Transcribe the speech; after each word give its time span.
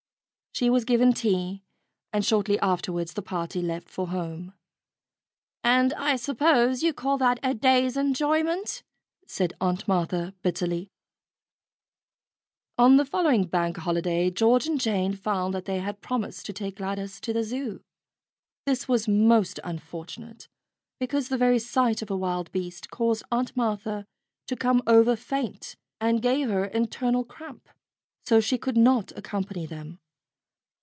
She 0.53 0.69
was 0.69 0.83
given 0.83 1.13
tea, 1.13 1.63
and 2.11 2.25
shortly 2.25 2.59
afterwards 2.59 3.13
the 3.13 3.21
party 3.21 3.61
left 3.61 3.87
for 3.89 4.09
home. 4.09 4.53
"And 5.63 5.93
I 5.93 6.17
suppose 6.17 6.83
you 6.83 6.93
call 6.93 7.17
that 7.19 7.39
a 7.41 7.53
day's 7.53 7.95
enjoyment," 7.95 8.83
said 9.25 9.53
Aunt 9.61 9.87
Martha 9.87 10.35
bitterly. 10.41 10.91
* 11.83 12.77
On 12.77 12.97
the 12.97 13.05
following 13.05 13.45
Bank 13.45 13.77
Holiday, 13.77 14.29
George 14.29 14.67
and 14.67 14.79
Jane 14.79 15.15
found 15.15 15.53
that 15.53 15.63
they 15.65 15.79
had 15.79 16.01
promised 16.01 16.45
to 16.47 16.53
take 16.53 16.75
Gladys 16.75 17.21
to 17.21 17.31
the 17.31 17.45
Zoo. 17.45 17.81
This 18.65 18.89
was 18.89 19.07
most 19.07 19.57
unfortunate, 19.63 20.49
because 20.99 21.29
the 21.29 21.37
very 21.37 21.59
sight 21.59 22.01
of 22.01 22.11
a 22.11 22.17
wild 22.17 22.51
beast 22.51 22.91
caused 22.91 23.23
Aunt 23.31 23.55
Martha 23.55 24.05
to 24.47 24.55
come 24.57 24.83
over 24.85 25.15
faint 25.15 25.77
and 26.01 26.21
gave 26.21 26.49
her 26.49 26.65
internal 26.65 27.23
cramp. 27.23 27.69
So 28.25 28.41
she 28.41 28.57
could 28.57 28.77
not 28.77 29.13
accompany 29.17 29.65
them. 29.65 29.99